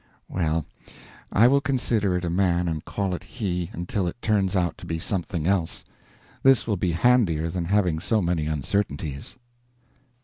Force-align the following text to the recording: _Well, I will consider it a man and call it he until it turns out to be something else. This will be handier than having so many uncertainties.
_Well, 0.27 0.65
I 1.31 1.47
will 1.47 1.61
consider 1.61 2.17
it 2.17 2.25
a 2.25 2.29
man 2.31 2.67
and 2.67 2.83
call 2.83 3.13
it 3.13 3.23
he 3.23 3.69
until 3.71 4.07
it 4.07 4.19
turns 4.19 4.55
out 4.55 4.75
to 4.79 4.87
be 4.87 4.97
something 4.97 5.45
else. 5.45 5.85
This 6.41 6.65
will 6.65 6.75
be 6.75 6.93
handier 6.93 7.49
than 7.49 7.65
having 7.65 7.99
so 7.99 8.19
many 8.19 8.47
uncertainties. 8.47 9.35